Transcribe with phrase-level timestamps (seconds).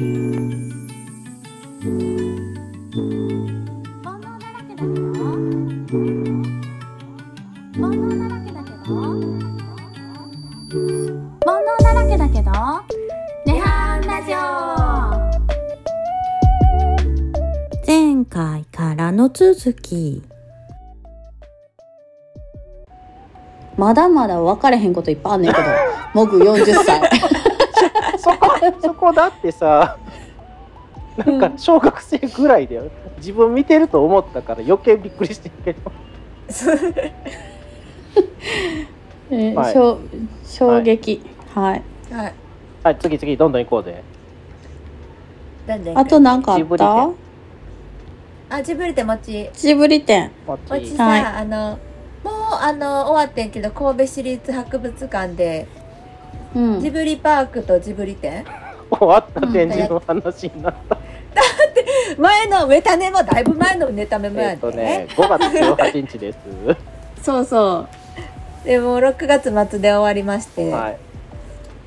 [0.00, 0.06] 前
[18.24, 20.22] 回からの続き。
[23.76, 25.66] まだまだ分かれへんこといっぱいあんねんけど。
[26.14, 27.00] モグ40歳
[28.82, 29.96] そこだってさ
[31.16, 35.92] なんか小学生ぐらいで自分見てると思ったから余計びっくりしてるけど。
[39.30, 39.72] えーはい。
[39.72, 39.98] しょ
[40.44, 41.20] 衝撃
[41.54, 42.34] はい、はい。
[42.82, 44.02] はい次次どんどん行こうぜ。
[45.94, 47.14] あと何かあジブリった展
[48.50, 49.50] あ、ジブリって餅。
[49.52, 51.20] ジブリ展もっち餅さ、はい。
[51.20, 51.78] あの、
[52.24, 55.68] もう、あの、終わってんけど、神戸市立博物館で、
[56.54, 58.44] うんジブリパークとジブリ展。
[58.90, 60.96] 終わった展示の話になった、
[62.16, 65.06] 前のネタメも、だいぶ前のネタメもえっとねね。
[65.10, 66.38] 5月18日です
[67.22, 67.86] そうそ
[68.64, 70.96] うでも、6月末で終わりまして、はい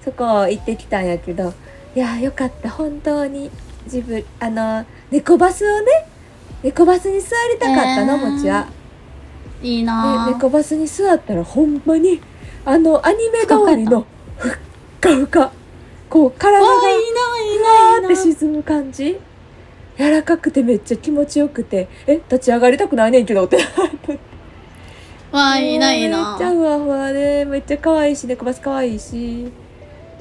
[0.04, 1.54] そこ行ってきたんやけど、
[1.96, 3.52] いや、よかった、本当に。
[3.88, 5.86] ジブリ、あの、猫バスをね、
[6.64, 8.68] 猫バスに座りたかったの、えーもちは。
[9.62, 12.20] いいでなぁ猫バスに座ったらほんまに
[12.66, 14.06] あのアニメ通りの
[14.42, 14.52] ふっ
[15.00, 15.52] かふか。
[16.10, 17.60] こう体がわあいいなぁいい
[18.02, 18.08] な。
[18.08, 19.18] ぁいいって沈む感じ。
[19.98, 21.88] 柔らかくてめっちゃ気持ちよくて。
[22.08, 23.58] え立ち上がりたくないねんけどって。
[25.32, 26.32] わあいいないいな。
[26.32, 27.46] めっちゃふわふわで。
[27.46, 29.52] めっちゃ可愛いし猫バス可愛いし、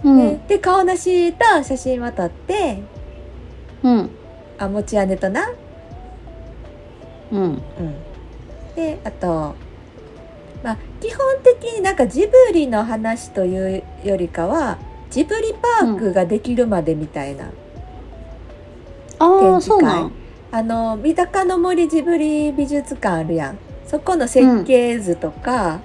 [0.05, 0.19] うん。
[0.19, 0.45] ね。
[0.47, 2.83] で顔なしと写真は撮って。
[3.83, 4.11] うん。
[4.59, 5.51] あ持ち姉とな。
[7.33, 7.43] うん。
[7.43, 7.61] うん。
[8.77, 9.55] であと
[10.63, 14.79] まあ基本的になんかジブリの話というよりかは
[15.11, 17.51] ジブリパークができるまでみたいな、
[19.19, 19.71] ああ展示会。
[19.71, 20.13] そうなん。
[20.53, 23.59] あの三鷹の森ジブリ美術館あるやん。
[23.91, 25.81] そこの設計図とか、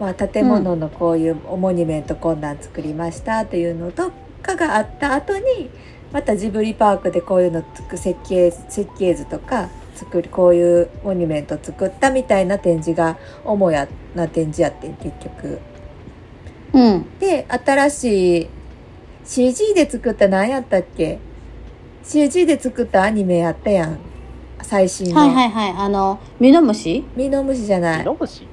[0.00, 4.12] まあ、建物のこういうモニュメントこんなん作りましたっていうのと
[4.42, 5.68] かがあった後に
[6.10, 15.60] またジブリパークでこういうのつく設計設計図とか作りこういうモニュメント作ったみたいな展示が主やな展示やってん結局。
[16.72, 17.18] うん。
[17.18, 18.48] で新しい
[19.24, 21.18] CG で作った何やったっけ
[22.02, 23.98] ？CG で作ったアニメやったやん。
[24.62, 25.74] 最新の、はいはいはい。
[25.76, 27.04] あのミノムシ？
[27.16, 27.98] ミノムシじゃない。
[28.00, 28.46] ミノムシ？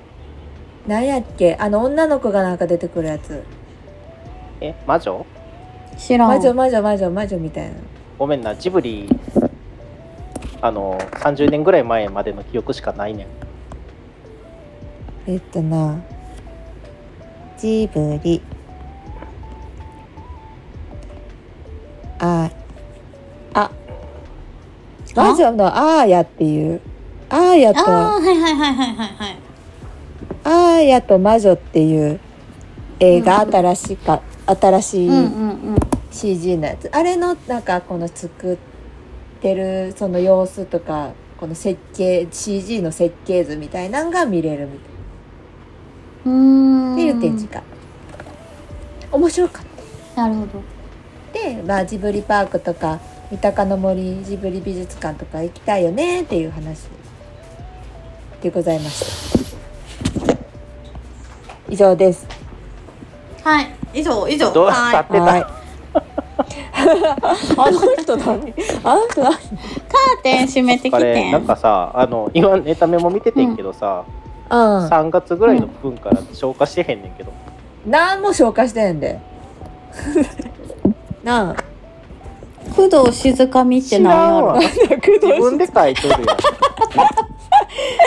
[0.88, 1.56] 何やっけ？
[1.60, 3.44] あの女の子がなんか出てくるやつ。
[4.62, 5.26] え魔女？
[5.98, 6.30] 知らん。
[6.30, 7.76] 魔女魔女魔女魔女みたいな。
[8.18, 9.10] ごめんなジブリ
[10.62, 13.28] あの30年ぐらい前までの記憶しかないねん。
[15.28, 16.00] えっとな
[17.58, 18.42] ジブリ。
[22.20, 22.50] あ
[23.54, 23.72] あ。
[25.16, 26.80] 魔女のアーヤっていう。
[27.30, 29.38] アーヤとああはいはいはいはいはいはい。
[30.44, 32.20] アーヤと魔女っていう
[33.00, 35.24] 映画新しか、新しいうんうんう
[35.74, 35.76] ん。
[36.12, 38.71] CG のやつ、あれのなんかこの作って
[39.54, 44.92] るその様子とかこの設計 CG の設計図みたいなのが見れるみたい
[46.26, 46.94] うーん。
[46.94, 47.64] っていう展示会。
[49.12, 49.66] 面白かっ
[50.16, 50.48] なるほど。
[51.34, 53.00] たで、まあ、ジブリパークとか
[53.32, 56.84] 三鷹の森ジブリ美術館とか行きたいよねっていう話
[58.42, 58.50] で。
[58.50, 59.40] ございました。
[61.70, 62.28] 以上です。
[63.44, 63.76] はい。
[63.94, 64.52] 以上以上。
[64.52, 65.61] どうはい
[67.58, 68.54] あの人何？
[68.84, 69.34] あの人何？
[69.34, 74.06] カーテン閉めてきあれてなんかさあの今ネタメモ見ててんけどさ、
[74.50, 74.88] うん。
[74.88, 77.32] 3月ぐらいの分から消化してへんねんけど、
[77.86, 79.20] 何も消化してへんで。
[81.24, 81.56] なあ。
[82.76, 84.80] 工藤静香見って知なんやろ自
[85.20, 86.22] 分で書いとるやん。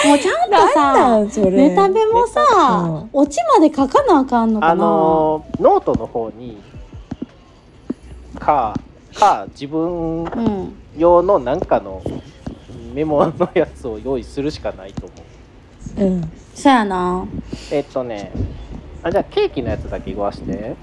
[0.07, 1.19] もうちゃんとさ
[1.51, 2.43] ネタメもさ、
[2.87, 3.11] うん。
[3.13, 6.59] オチまで書かなあかんのかな、あのーノートの方に
[8.45, 8.75] か
[9.15, 12.03] か自分うん用のなんかの
[12.93, 15.15] メモのやつを用意するしかないと思
[15.99, 16.05] う。
[16.05, 16.33] うん。
[16.55, 17.27] そやな。
[17.73, 18.31] えっとね
[19.03, 20.77] あじゃあケーキのやつだけ言わして。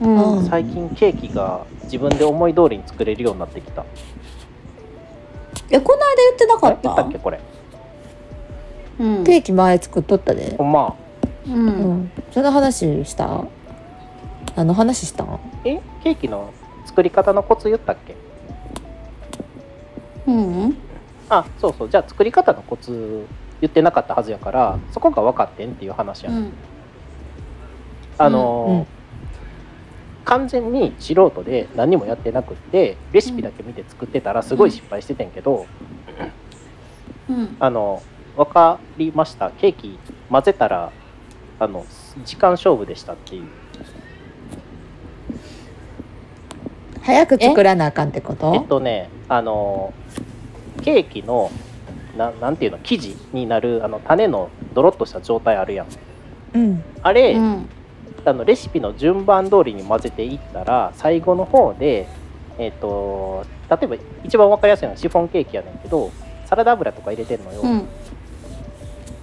[0.00, 3.84] うん、うん最近ケーキが自分で思い通りに作れるようになってきた。
[5.68, 6.92] えこの間言ってなかった？
[6.92, 7.40] ったっけこれ？
[8.98, 9.24] うん。
[9.24, 10.54] ケーキ前作っとったで。
[10.56, 10.94] ほんま。
[11.46, 11.68] ううん
[12.04, 12.10] ん。
[12.32, 13.44] その話した？
[14.56, 15.38] あの話したん？
[15.64, 15.80] え？
[16.02, 16.52] ケーキの
[16.86, 18.16] 作り方のコツ言ったっけ？
[20.26, 20.76] うん
[21.28, 21.88] あそうそう。
[21.88, 23.26] じゃあ作り方のコツ
[23.60, 26.52] 言ってなかったはずやからそこが分かってんっていう話や、うん。
[28.18, 28.86] あのーうん。
[30.24, 35.66] 完全に素人で何もやってなくってレシピだけ見て作ってたらすごい失敗しててんけど、
[37.28, 37.56] うん。
[37.58, 38.02] あの
[38.36, 39.50] 分かりました。
[39.50, 39.98] ケーキ
[40.30, 40.92] 混ぜたら
[41.58, 41.84] あの
[42.24, 43.48] 時間勝負でしたっていう
[47.10, 49.92] 早く作らなあかんってこえっととねあの
[50.82, 51.50] ケーキの
[52.16, 55.86] ななんていうの生地になるあの種のドロッとした状態あるやん。
[56.54, 56.84] うん。
[57.02, 57.68] あれ、うん。
[58.24, 62.06] あのレシピの順番通りに混ぜていったら最後の方で
[62.58, 66.10] えっ、と例えば一番分かりやすいのはシフォンケーキやねんけど
[66.44, 67.70] サラダ油とか入れてんのよ、うん。
[67.70, 67.88] うん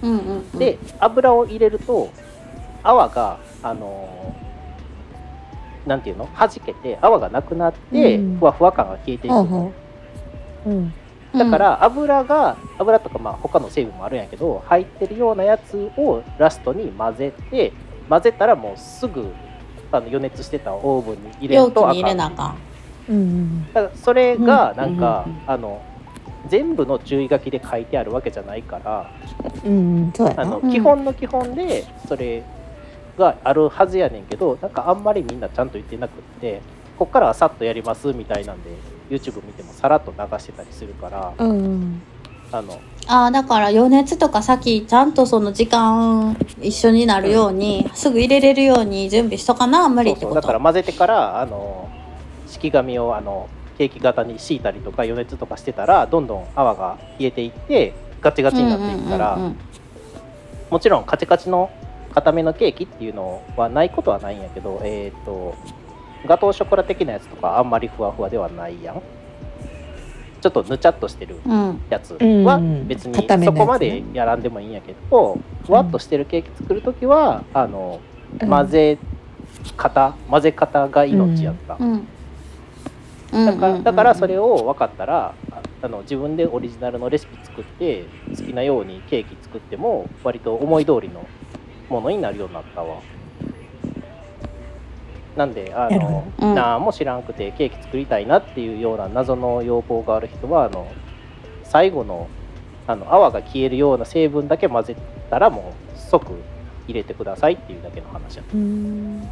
[0.02, 0.18] うん
[0.52, 0.58] うん。
[0.58, 2.10] で油を入れると
[2.82, 4.34] 泡があの
[5.88, 6.28] なんていうの？
[6.38, 8.38] 弾けて泡がなくなって、うん。
[8.38, 9.72] ふわふわ感が消えていくのほ
[10.66, 10.92] うん
[11.32, 17.72] だから油が油とかまあ他の成分もあるんやけど入ってるようなやつをラストに混ぜて
[18.08, 19.30] 混ぜたらもうすぐ
[19.92, 21.96] あの予熱してたオーブンに入れるとあかん。
[21.96, 22.56] 入れなあかん。
[23.10, 25.50] うんだからそれがなんか、うんうんうん。
[25.50, 25.82] あの
[26.48, 29.12] 全部の注意書きで書いてあるわけじゃないから
[29.64, 30.70] うんあの、うん。
[30.70, 32.42] 基本の基本でそれ
[33.18, 36.62] があるはずやねんけどなんかあんまりみんなちゃんと言ってなくって
[36.98, 38.70] こっからはさっとやりますみたいなんで
[39.10, 42.02] YouTube 見てもさらっと流してたりするからうん
[42.50, 50.34] あのああだから余熱とか先ちゃんとその時間一緒になるように、すぐ入れれるように準備しとかな無理ってこと？
[50.36, 51.88] だから混ぜてからあの
[52.46, 53.48] 敷紙をあの
[53.78, 59.58] ケーキ型に敷いたりとか余熱とかしてたらどんどん泡が冷えていってガチガチになっていくから、うんうんうんうん。
[60.70, 61.70] もちろんカチカチの
[62.18, 65.54] 固めのケーキっていうのはないことはないんやけどえっ、と
[66.26, 69.02] ガトーショコラ的なやつとかあんまりふわふわではないやん。
[70.40, 71.80] ちょっとぬちゃっとしてるうん。
[71.90, 72.88] やつはうん。
[72.88, 78.00] 別にそこまでやらんでもいいんやけど、ふわっとしてるケーキ作る時はあの
[78.40, 78.98] 混ぜ
[79.76, 82.06] 方混ぜ方が命やった、うん。
[83.32, 91.26] だからだからそれをを分かったらああの自分でオリジナルのレシピ作って好きなようにケーキ作っても割と思い通りの
[91.88, 93.00] ものになるようになったわ。
[95.36, 96.46] なんであの、ど。
[96.46, 96.54] うん。
[96.54, 100.90] 何も知らんくてケーキ作りたいなっていうような謎の要望がある人はあの
[101.62, 102.28] 最後の
[102.86, 104.96] あの泡が消えるような成分だけ混ぜ
[105.28, 106.32] たらもう即
[106.86, 109.28] 入れてくださいっていうだけの話やうん。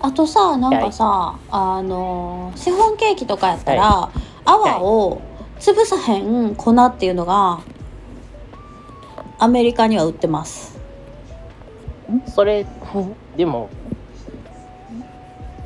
[0.00, 4.10] あとさなんかさあのシフォンケーキとかやったら、
[4.44, 5.20] 泡を
[5.58, 7.60] 潰さへん粉っていうのが
[9.38, 10.75] アメリカには売ってます
[12.26, 13.68] それほでも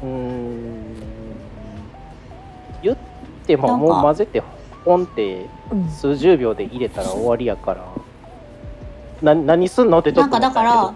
[0.02, 0.94] うーん
[2.82, 2.96] 言っ
[3.46, 4.42] てももう混ぜて
[4.84, 7.84] ポンってううん数十秒で入れたら終わりやから。
[9.22, 10.94] な何すんのってちょなんっとかだから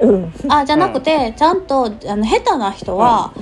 [0.00, 0.32] うん。
[0.48, 3.32] あじゃなくて、ちゃんとあの下手な人は、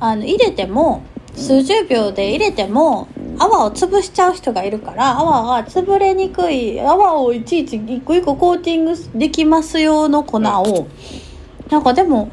[0.00, 1.02] あの入れても
[1.38, 3.08] 数十秒で入れても
[3.38, 10.88] 泡を潰しちゃう人がいるから泡が潰れにくい泡をいちいち一個一個コーティングできます用の粉を、
[11.70, 12.30] なんかでも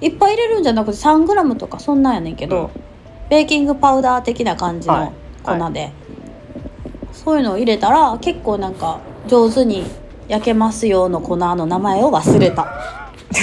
[0.00, 2.82] いっぱい入れるんじゃなくて 3g とかそんなんやねんけど、うん。
[3.30, 5.12] ベーキングパウダー的な感じの
[5.42, 5.92] 粉で、はい
[7.12, 9.84] そういうのを入れたら結構なんか上手に
[10.28, 13.10] 焼けますよの粉の名前を忘れた。
[13.30, 13.38] 出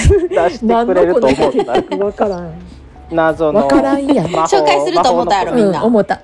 [0.50, 2.77] してくれると思ったわからん
[3.12, 4.32] 謎のわからんやん。
[4.32, 5.80] 魔法紹介すると思ったやろみんな。
[5.82, 6.22] うん思った。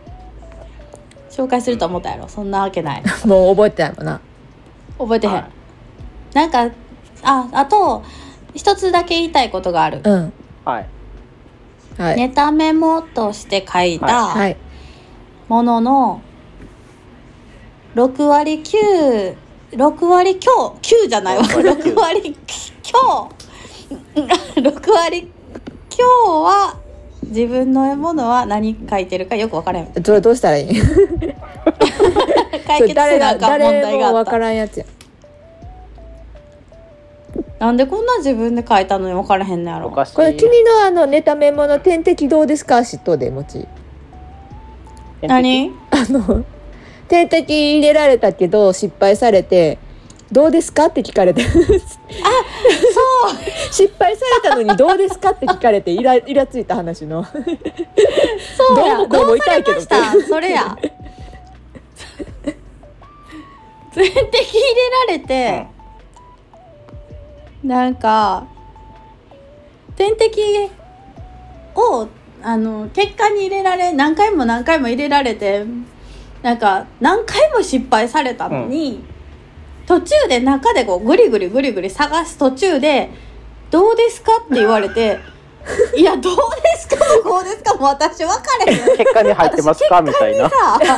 [1.29, 2.27] 紹介すると思ったやろ。
[2.27, 3.03] そんなわけない。
[3.25, 4.19] もう覚えてないもんな。
[4.99, 5.45] 覚えてへん、はい。
[6.33, 6.69] なんか
[7.23, 8.03] ああと
[8.53, 10.33] 一つだけ言いたいことがある、うん。
[10.65, 10.85] はい。
[11.97, 12.15] はい。
[12.15, 14.57] ネタメモとして書いはたい。
[15.47, 16.21] ものの
[17.95, 19.35] 6割9
[19.71, 21.43] 6割強9じゃないわ。
[21.43, 22.37] 6割9 6割
[22.83, 23.29] 強
[24.55, 25.31] 6 割
[25.89, 26.75] 強は
[27.27, 29.93] 自分のものは何書いてるかよく分からへん。
[30.03, 30.75] それどうしたらいい？
[32.67, 33.57] 解決せなあか。
[33.57, 34.31] ん問誰題があった。
[34.31, 34.85] からんやつや。
[37.59, 39.87] なんでこんな自分で書いたのに分からへんのやろ。
[39.87, 40.15] おかしい。
[40.15, 43.67] これ君のあのネタメモの点滴どうですか嫉妬でもち。
[45.21, 45.71] 何？
[45.91, 46.43] あの
[47.07, 49.77] 点滴入れられたけど失敗されて
[50.31, 50.85] どうですか？
[50.87, 51.43] って聞かれて。
[51.43, 51.63] あそう。
[53.71, 55.31] 失敗されたのにどうですか？
[55.31, 57.23] って聞かれてイライラついた話の。
[57.23, 57.33] そ
[58.75, 58.97] うや。
[58.97, 60.77] どうもこうも痛いけどどうされましたそれや。
[63.93, 65.67] 点滴入れられて、
[67.63, 68.47] なんか
[69.95, 70.71] 点滴
[71.75, 72.07] を
[72.41, 75.63] あの血管に入れられ何回も何回も入れられて
[76.41, 79.03] なんか何回も失敗されたのに、
[79.93, 83.11] 途中で中でこうグリグリグリグリ探す途中で
[83.69, 85.19] 「どうですか?」って言われて
[85.95, 86.41] いやどうで
[86.79, 88.79] すかもこうですかも私分かれへん。
[88.97, 90.49] 結果に入ってますかみたいな。
[90.49, 90.97] さ血管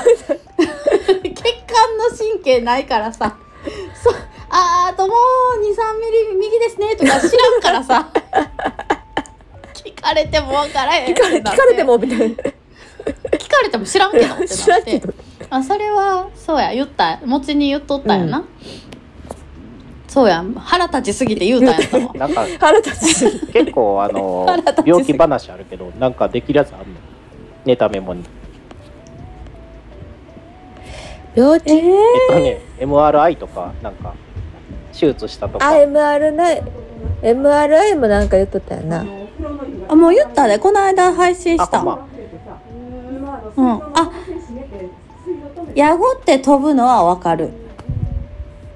[1.98, 3.36] の神経ないからさ。
[4.02, 4.10] そ
[4.50, 5.18] あーあともう
[5.62, 8.08] 23ミリ右ですねとか知らんからさ。
[9.74, 12.26] 聞かれても分からへん聞かれ聞かれてもみたいな。
[12.26, 12.36] 聞
[13.50, 14.48] かれても知らんけどってなって。
[14.48, 15.14] 知らんけど。
[15.50, 17.20] あそれはそうや言った。
[17.24, 18.44] 餅に言っとったよな、
[20.08, 26.86] そうや腹立ちすぎて言うたんやったわ なんか腹立ちすぎ結構あの 腹立ちすぎ病気話あるけどなんかできるやつあんの？
[27.66, 28.24] ネタメモに。
[31.36, 31.72] 病気？
[31.74, 31.96] ええっ
[32.30, 34.14] とね MRI とかなんか
[34.94, 35.68] 手術したとか。
[35.68, 36.62] あ MR ね
[37.22, 39.04] MRI もなんか言っとったよな。
[39.04, 39.08] ー、
[39.90, 40.60] あもう言ったで。
[40.60, 41.82] この間配信した。
[41.82, 42.08] あま。
[43.58, 43.72] うん。
[43.74, 44.12] あ
[45.74, 47.50] ヤゴって飛ぶのはわかる。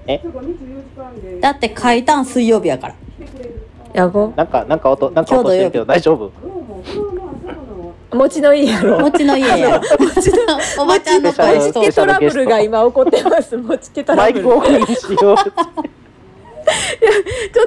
[0.08, 0.20] え？
[1.42, 2.96] だって書いたん水曜日やから。
[3.94, 6.32] ヤゴなんかなんか音なんか音してるけど大丈夫？
[8.16, 9.00] 餅のいいやろ。
[9.02, 9.82] 餅の家や
[10.80, 11.60] おばちゃんの声。
[11.62, 13.58] しとスペシャル餅毛トラブルが今起こってます。
[13.58, 14.50] 餅毛トマイラブル。
[14.50, 15.38] クオフにしようちょっ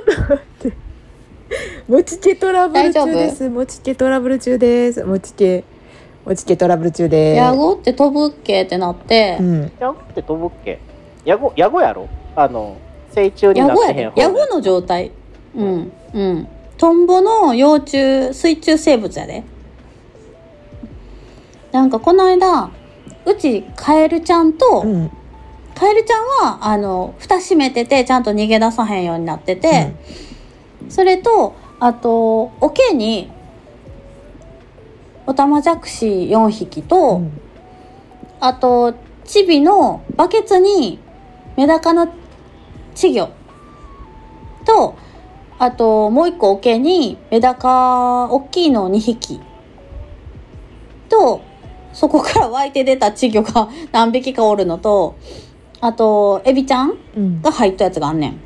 [0.04, 0.72] と待って。
[1.88, 3.48] 餅毛トラブル中です。
[3.48, 5.04] 餅毛トラブル中です。
[5.04, 5.64] 餅毛
[6.24, 7.36] 餅毛トラブル中です。
[7.36, 9.72] ヤゴって飛ぶっけってなって、うん。
[9.80, 10.78] ヤゴって飛ぶっけ？
[11.24, 12.08] ヤゴヤゴやろ？
[12.34, 12.76] あの
[13.14, 15.12] 成虫になってへんヤゴの状態。
[15.54, 15.92] うん。
[16.14, 16.48] うん。
[16.78, 19.44] トンボの幼虫水中生物やで。
[21.70, 22.70] なんかこの間
[23.24, 25.10] うちカエルちゃんと、うん。
[25.74, 29.94] カエルちゃんはあの蓋閉めててちゃんと逃げ出さへんようになってて、
[30.88, 33.30] それとあと桶に
[35.26, 37.40] オタマジャクシ4匹と、うん。
[38.40, 40.98] あとチビのバケツに
[41.56, 42.12] メダカの
[42.94, 43.30] 稚魚。
[44.64, 44.94] と
[45.58, 49.40] あともう一個桶にメダカ大きいの2匹。
[51.08, 51.40] と
[51.92, 55.16] そこから湧いて出た稚魚が 何匹かおるのと
[55.80, 57.42] あとエビちゃんうん。
[57.42, 58.40] が入ったやつがあんねん。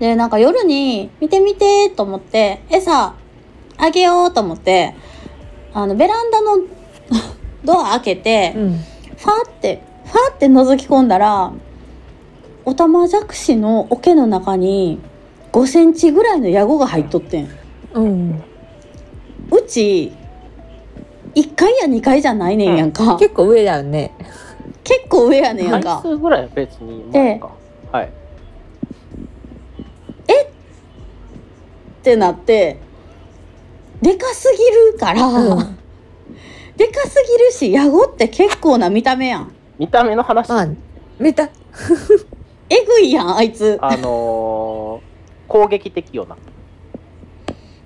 [0.00, 3.14] でなんか夜に「見て見て」と思って餌
[3.76, 4.94] あげようと思って
[5.74, 6.58] あのベランダの
[7.64, 8.84] ドア開けて、うん。
[9.16, 11.52] ファーってファーって覗き込んだら
[12.68, 14.98] オタマジャクシの桶の中に
[15.52, 17.48] 5センチぐらいのヤゴが入っとってん。
[17.94, 18.42] うん。
[19.50, 20.12] うち
[21.34, 24.14] 1階や2階じゃないねんやんか、結構上だよね。
[24.84, 26.02] 結構上やねんやんか。
[26.02, 27.50] 回数ぐらいは別にまあでいいか
[27.90, 28.06] はい。
[28.06, 28.10] っ
[32.02, 32.78] てなって
[34.02, 34.54] でかす
[34.92, 35.78] ぎるから、うん。
[36.76, 39.52] でかすぎるしヤゴって結構な見た目やん。
[39.78, 40.50] 見た目の話。
[40.50, 40.68] まあ
[41.18, 41.48] 見た
[42.70, 43.78] えぐいやんあいつ。
[43.80, 45.08] あのー
[45.48, 46.36] 攻撃的よな。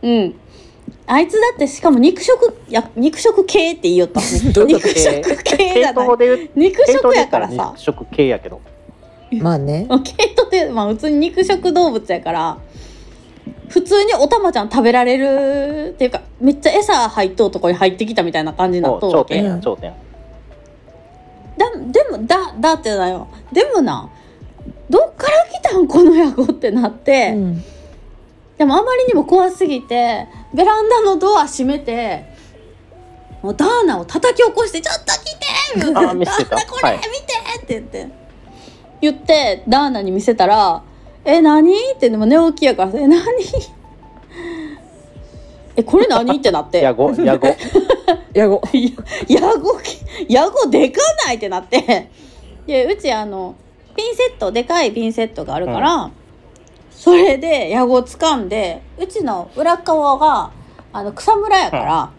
[0.02, 0.34] うん。
[1.06, 4.20] あいつだってしかも肉食や肉食系って言いよった。
[4.52, 5.22] どういうこと肉食系じゃない。
[5.22, 8.60] 系統で言う肉系統で言った食やかららさ肉食系やけど。
[9.32, 9.86] まあね。
[9.88, 12.58] 系統ってまあ普通に肉食動物やから
[13.68, 19.34] 普通におたまちゃん食べられるっていうかめっちゃ餌入っとうとこに入ってきたみたいな感じになっもう頂とうわけ。
[19.36, 19.92] 点頂点。
[21.56, 23.28] だでもだだってだよ。
[23.52, 24.08] でもな
[24.92, 27.64] どっから来たんこのヤゴってなって、うん。
[28.58, 32.26] でもあまりにも怖すぎてベランダのドア閉めて
[33.40, 35.46] もうダーナを叩き起こして「ちょっと来て!」
[35.76, 36.26] みたいなダーナ
[36.66, 36.98] これ、はい。
[36.98, 37.08] 見て!」
[37.62, 38.08] って言って。
[39.00, 40.82] 言ってダーナに見せたら
[41.24, 43.22] 「え何?」ってでも寝起きやから「え何?
[45.74, 46.36] 」えこれ何？
[46.36, 46.82] ってなって。
[46.82, 47.48] ヤゴヤゴ
[48.34, 48.60] ヤゴ
[49.26, 49.80] ヤゴ
[50.28, 52.10] ヤゴでかないってなって。
[52.66, 53.54] でうちあの
[53.96, 56.10] ピンセットでかいピンセットがあるから、
[56.90, 60.50] それでヤゴ掴んでうちの裏側が
[60.92, 62.10] あの草むらやから、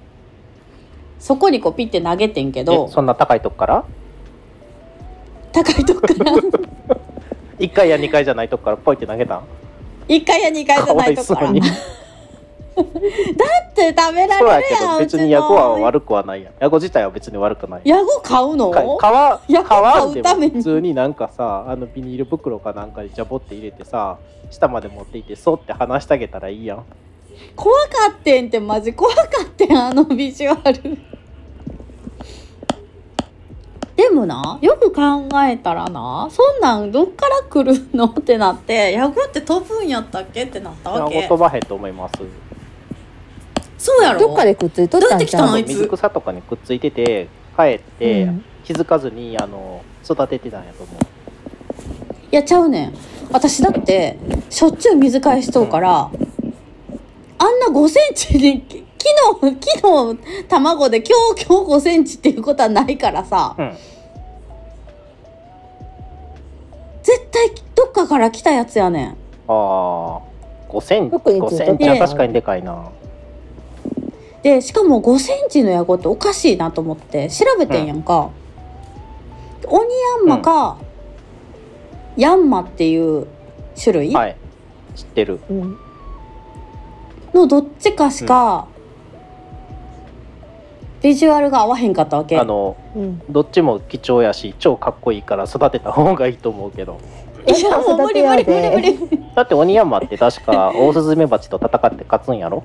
[1.20, 3.84] そこにこうピッて投げてんけえどそんな高いとこから？
[5.51, 6.32] 高いとこから？
[7.60, 9.44] 1階や2階じゃないとこからポイって投げたん
[10.10, 11.51] ？1階や2階じゃないとこから
[12.82, 16.53] って食べられるやんけど別にヤゴは悪くはないやん。
[16.60, 18.70] ヤゴ自体は別に悪くないヤゴ買うの？
[18.98, 20.53] か皮ヤゴ買うために。
[20.53, 24.18] も普通になんかさあのビニール袋かなんかにジャボって入れてさ
[24.51, 26.84] 下まで持っていってそって離してあげたらいいやん。
[27.56, 28.94] 怖かってんってマジ。
[28.94, 30.98] 怖かってんあのビジュアル。
[33.96, 35.01] でもなよく考
[35.48, 38.06] えたらなそんなんどっから来るの？
[38.06, 40.44] ってなってヤゴって飛ぶんやったっけ？
[40.44, 42.15] ってなったわヤゴけ飛ばへんと思います
[43.83, 44.19] そうやろ？
[44.19, 45.17] どっかでくっついとったんちゃう？
[45.17, 45.53] どうやって来たの？
[45.53, 48.45] あいつ水草とかにくっついてて帰って、うん。
[48.63, 50.95] 気づかずにあの育ててたんやと思う。
[52.31, 52.93] いやちゃうねん。
[53.29, 54.17] 私だって
[54.49, 58.65] しょっちゅう水返しとうから、あんな5センチに
[59.41, 63.53] 昨日昨日卵で今日今日5センチっていうことはないからさ。
[63.59, 63.73] うん。
[67.03, 69.09] 絶対どっかから来たやつやねん。
[69.09, 69.11] あ
[69.49, 70.21] あ
[70.69, 72.89] 5センチ特に5センチは確かにでかいな
[74.43, 78.29] でしかも5センチのヤゴっておかしいなと思って調べてんやんか、
[79.65, 79.89] オニ
[80.27, 80.77] ヤンマか、
[82.17, 83.27] ヤンマっていう
[83.81, 84.35] 種類はい。
[84.95, 85.39] 知ってる。
[85.50, 85.77] うん
[87.33, 88.67] のどっちかしか、
[91.01, 92.38] ビジュアルが合わへんかったわけ。
[92.38, 93.21] あのうん。
[93.29, 97.00] どっちも貴重やし超かっこいいから育てた方がいいと思うけど。
[97.47, 99.23] いやもう無理無理無理無理。
[99.35, 102.63] だって鬼山って確かオオスズメバチと戦って勝つんやろ？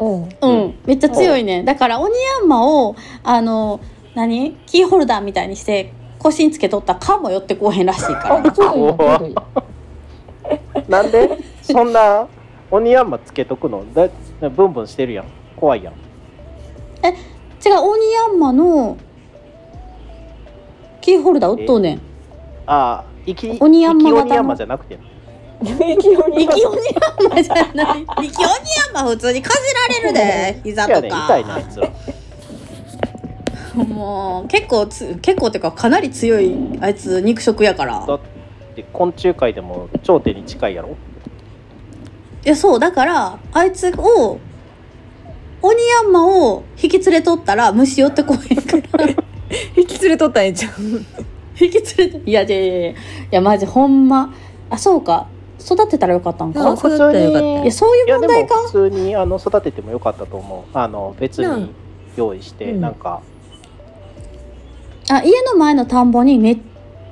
[0.00, 0.04] う。
[0.04, 0.28] ん。
[0.40, 1.62] うん、めっちゃ強いね。
[1.62, 3.80] だからオニヤンマをあの
[4.14, 4.56] 何？
[4.66, 8.42] キーホルダーみたいにして腰につけとったら蚊も寄ってこうへんらしいから。
[8.46, 9.42] あ、そうなんだそんだ
[10.88, 11.38] なんで？
[11.62, 12.28] そんな
[12.70, 13.84] 鬼山つけとくの？
[13.94, 14.08] だ
[14.48, 15.26] ブンブンしてるやん。
[15.56, 15.94] 怖いやん。
[17.64, 18.96] 違うオニヤンマの
[21.00, 22.00] キーホルダー売っとうねん。
[22.66, 24.98] ああ生き鬼山型の生き鬼山じゃなくて
[25.64, 27.42] 生きように生きオニヤンマ。
[27.42, 28.30] じゃない生きオニヤ
[28.90, 30.98] ンマ普通にかじられるで膝とか。
[30.98, 31.90] 痛いなあいつら
[33.74, 38.04] もう結構つ結構っていうかかなり強いあいつ肉食やから。
[38.06, 38.20] だっ
[38.74, 40.96] て昆虫界でも頂点に近いやろ。
[42.44, 44.38] いやそうだからあいつを
[45.62, 49.06] オニヤンマを引き連れとったら虫寄ってこへんから。
[49.76, 50.72] 引き連れとったんやじゃん
[51.60, 52.94] 引き連れていやいやいやいやい
[53.30, 54.34] やマジほんま。
[54.68, 55.28] あそうか
[55.66, 56.70] 育てたらよかったんか？
[56.70, 58.54] あそうだったらよかったいやそういう問題か？
[58.66, 60.78] 普通にあの育ててもよかったと思う。
[60.78, 61.74] あの別に
[62.16, 62.80] 用意して、うん。
[62.80, 63.20] なんか。
[65.08, 66.58] あ家の前の田んぼにめっ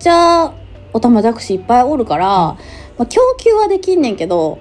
[0.01, 0.53] ちゃ
[0.93, 2.59] オタマジャクシいっぱいおるから、ま
[2.99, 4.59] あ、供給はできんねんけど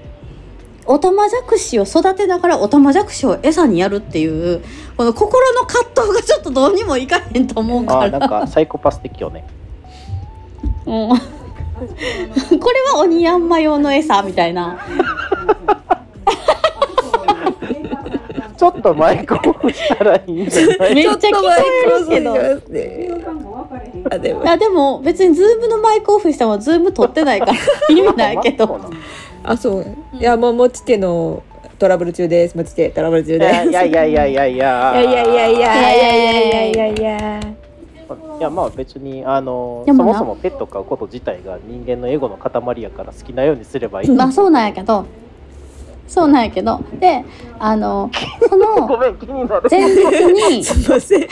[0.86, 4.64] オタマジャクシを育てながらオタマジャクシを餌にやるっていう
[4.98, 8.02] この心の葛藤がちょっとどうにもいかへんと思うから。
[8.02, 9.48] あなんかサイコパス的よね。
[10.86, 11.10] うん
[12.60, 14.78] これはオニヤンマ用の餌みたいな。
[18.58, 20.96] ちょっとマイクオフしたらいいんじゃない？
[20.96, 22.34] めっちゃ聞こえるけど。
[24.10, 24.44] あでも。
[24.44, 27.54] いやでも別にズームのマイクオフしてもズーム撮ってないから
[27.90, 28.80] 意味ないけど。
[29.44, 29.86] あそう。
[30.14, 31.44] いやもう持ち手の
[31.78, 32.56] トラブル中です。
[32.56, 33.54] 持ち手トラブル中いです。
[33.72, 34.94] やいやいやいやいや。
[35.02, 36.43] いやいやいやいやいやいやいやいやいやいやい
[38.44, 45.06] やまあ別にあのそもそもペット飼うこと自体が人間のエゴの塊やから好きなようにすればいい、まあそうなんやけど
[46.08, 47.24] そうなんやけどで
[47.58, 48.12] あの
[48.48, 51.28] そ ごのめん気になる前日に すいません。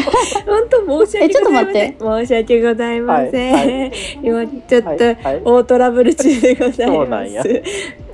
[0.46, 1.24] 本当申し訳ございません。
[1.24, 3.54] えちょっと待って申し訳ございません。
[3.54, 3.92] はいは
[4.24, 7.64] 今ちょっと、はいはい大トラブル中でございそうなんやます。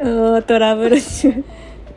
[0.03, 1.43] 大トラブル中。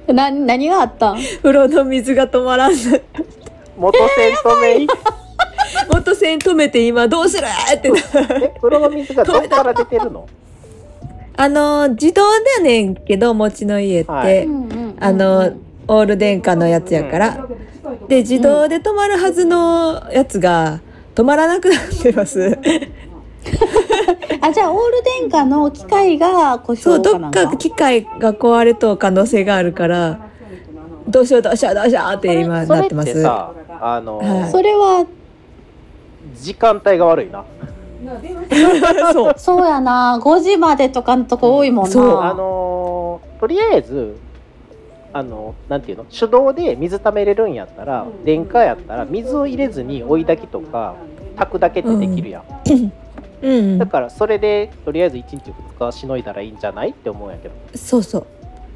[0.09, 1.17] な何があったん？
[1.17, 2.73] 風呂の水が止まらん。
[2.73, 4.87] 元栓止め、
[5.93, 7.91] 元栓止めて今どうするって。
[7.91, 10.29] 風呂の水がどっから出てるの？
[11.37, 14.49] あの自動だよねんけど餅の家って、はい。
[15.01, 15.55] あの
[15.89, 17.47] オール電化のやつやから。
[18.09, 20.81] で自動で止まるはずのやつが
[21.15, 22.59] 止まらなくなってます。
[24.43, 30.29] あじゃあオール電化の機械が故そうどっ障かなんかか機械が壊れとう可能性があるから
[31.09, 33.11] どうしようどうしようどうしようって今なってます。
[33.11, 34.51] それってさあの、はい。
[34.51, 35.07] それは
[36.41, 37.45] 時間帯が悪いな。
[39.13, 39.35] そう。
[39.37, 40.19] そうやな。
[40.23, 42.21] 5時までとかのとこ多いもんな、そう。
[42.21, 44.17] あのとりあえず
[45.13, 46.05] あのなんていうの？
[46.05, 50.95] 手動で水溜めれるんやったら電化やったら水を入れずに追い炊きとか
[51.37, 52.45] 炊くだけってできるやん、
[53.43, 53.79] うん。
[53.79, 55.37] だからそれでとりあえず1日
[55.79, 57.55] 2日しのいだらいいんじゃないって思うんやけど。
[57.75, 58.27] そうそう。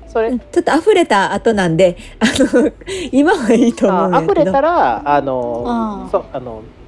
[0.07, 2.71] それ、ちょっと溢れた後なんであの
[3.11, 4.41] 今はいいと思うんあやけど。
[4.43, 6.84] 溢れたらあのあーそうあの流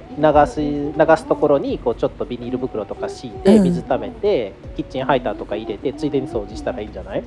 [0.47, 3.63] す流すところにこうちょっとビニール袋とか敷いてうん。
[3.63, 7.23] 水溜めて、キッチンハイターとか入れてついでに掃除したらいいんじゃない？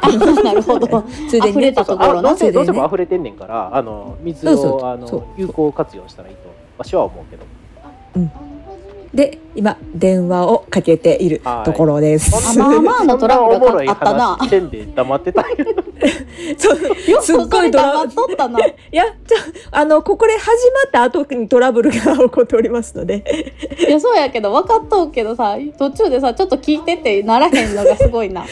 [0.00, 0.08] あ
[0.44, 1.02] なるほど。
[1.28, 2.80] ついでに溢れたところどうせどうせついでにね。
[2.82, 6.42] も溢れてんねんからあの水をあの有効活用したらいいと
[6.78, 7.44] 私は思うけど
[9.14, 11.64] で今電話をかけているはい。
[11.64, 12.34] ところです。
[12.34, 15.44] あまあまあのトラブルがあったな話してんで黙ってた
[16.56, 19.38] そうよすっくそれごいドラ黙っとったないやじゃ
[19.70, 23.22] ああのここで始まった後にトラブルが起こっておりますので
[23.86, 28.44] いやそうやけど分かっとうけどさ途中でさちょっと聞いてってならへんのがすごいな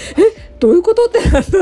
[0.58, 1.58] どういうことってなった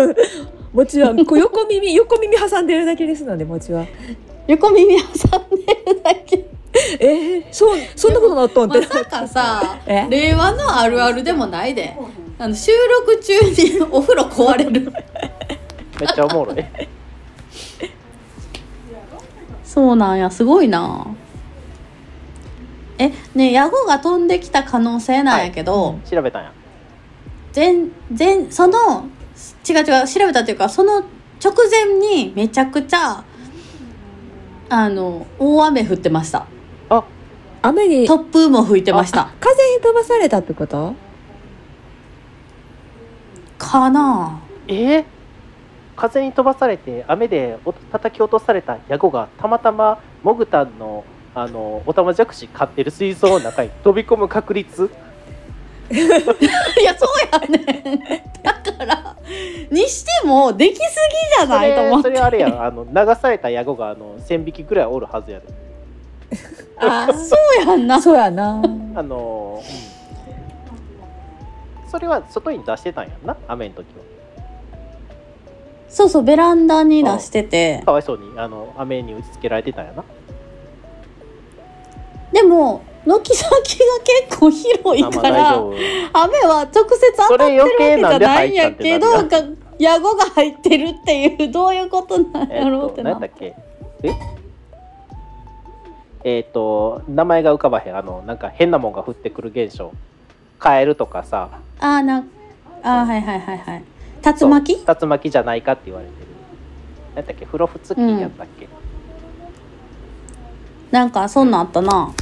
[0.73, 3.87] 餅はこう横耳横耳挟んでるだけですので餅は
[4.49, 6.45] 横耳挟んでるだけ
[7.01, 10.07] えー、そうそんなことなっとんってまさかさえ？
[10.09, 11.97] 令和のあるあるでもないで。
[12.41, 14.93] あの収録中にお風呂壊れる。
[16.01, 16.65] めっちゃおもろい。
[19.65, 21.07] そうなんやすごいな。
[22.99, 26.53] えねヤゴが飛んできた可能性なんやけど、調べたんや。
[27.53, 29.07] 全全その
[29.69, 31.03] 違う違う調べたっていうかその
[31.43, 33.25] 直前にめちゃくちゃ
[34.69, 36.41] あの大雨降ってました。
[36.41, 36.47] あ
[37.63, 39.31] 雨に突風も吹いてました。
[39.41, 40.95] 風に飛ばされたってこと？
[43.59, 44.41] かな。
[44.69, 44.99] え？
[45.01, 45.05] ー
[45.97, 54.91] 風に飛ばされて雨でお叩き落とされたヤゴがたまたまモグタンのあのオタマジャクシ飼ってる水槽の中に 飛び込む確率？
[55.91, 56.07] いや
[56.97, 59.17] そうやねだから
[59.71, 62.11] にしてもできすぎじゃそないと思って。
[62.11, 62.63] れそれあれやん。
[62.63, 65.47] あの流されたヤゴがあの1000匹ぐらいおるはずやで
[66.81, 68.01] あそうやんな。
[68.01, 68.63] そうやな。
[68.95, 71.91] あのうん。
[71.91, 74.03] それは外に出してたんやんな雨の時は。
[75.89, 77.83] そうそうベランダに出してて。
[77.85, 80.05] かわいそうにあの雨に打ちつけられてたんやな。
[82.33, 83.57] でも軒先が
[84.29, 85.73] 結構広いあまあから大丈夫。
[86.13, 89.47] 雨は直接当たってるわけじゃないんやけどそれ余計が
[89.79, 93.17] ヤゴが入ってるっていうどういうことなんえやろうっなって。
[93.19, 93.55] と何だっけ？
[94.03, 94.13] え？
[96.25, 97.97] えっ、と名前が浮かばへん。
[97.97, 99.93] あのなんか変なもんが降ってくる現象。
[100.59, 101.49] カエルとかさ。
[101.79, 102.25] あーな
[102.83, 103.85] あーはいはいはいはい。
[104.41, 104.77] 竜巻？
[105.01, 106.27] 竜巻じゃないかって言われてる。
[107.15, 107.45] 何だっけ？
[107.45, 108.69] フロフツキーやったっけ、
[110.91, 112.13] なんかそんなんあったな。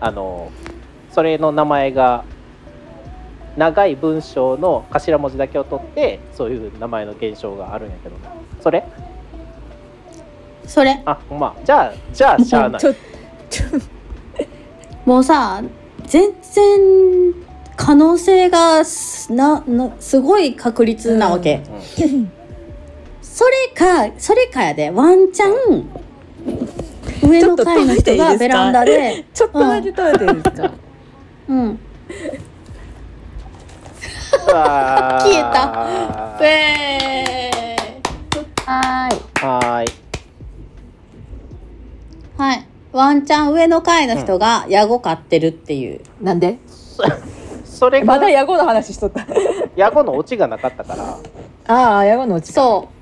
[0.00, 0.50] あの
[1.10, 2.24] それの名前が
[3.56, 8.16] 長い文章の頭文字だけを取ってそういう名前の現象があるんやけど
[8.60, 8.84] それ？
[10.66, 11.00] それ？
[11.04, 11.56] あま。
[11.64, 12.82] じゃあじゃあしゃあない
[15.04, 15.62] もうさ
[16.06, 17.34] 全然
[17.76, 21.62] 可能性がすななすごい確率なわけ、
[22.02, 22.32] うん
[23.38, 24.90] それかそれかやで。
[24.90, 25.88] ワンチャン
[27.22, 29.26] 上の階の人がベランダで。
[29.32, 30.72] ちょっとだけ食べていいですか、
[31.48, 31.78] うん。
[34.48, 36.38] 消えた。
[36.44, 38.00] え
[38.66, 39.14] はー。
[39.14, 39.88] いはーい。
[42.36, 46.00] はいワンチャン上の階の人がヤゴ飼ってるっていう。
[46.22, 46.58] なんで？
[47.64, 49.26] そ れがまだヤゴの話しとった。
[49.76, 51.18] ヤゴのオチがなかったから。
[51.74, 52.60] ああヤゴのうちか。
[52.60, 52.98] そう。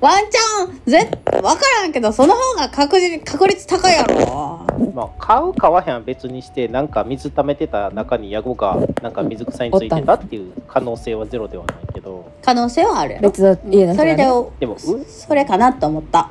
[0.00, 4.60] ワンチャンぜ分からんけどその方が確実確率高いやろ。
[4.94, 12.24] まあ買う買わへんは別にしてなんか水溜めてた中にヤゴがなんか水草についてたっていう可能性はゼロではないけど。
[12.42, 14.24] 可能性はある別の家の人が、ね、それで
[14.60, 16.30] でもうそれかなと思った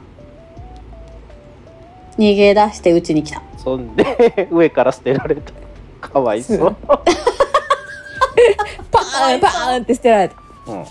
[2.22, 3.42] 逃げ出してうちに来た。
[3.58, 5.52] そんで 上から捨てられた。
[6.08, 6.76] かわいそう、
[8.92, 10.36] パーンパーンって捨てられた。
[10.68, 10.84] うん、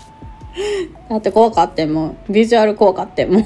[1.09, 2.17] だって怖かってんもん。
[2.29, 3.45] ビジュアル怖かってんもん。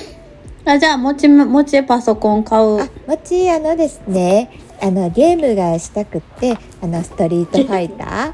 [0.64, 2.78] あじゃあもちもちパソコン買う。
[2.78, 8.32] もちあのですねあのゲームがしたくってあのストリートファイター。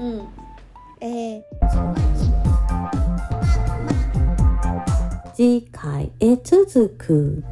[0.00, 0.28] うん。
[1.00, 2.07] えー
[5.38, 7.44] 次回へ続く